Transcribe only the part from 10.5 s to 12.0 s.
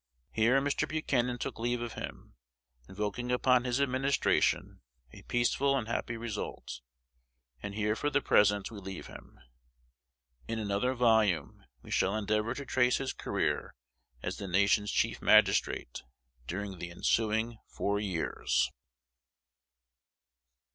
another volume we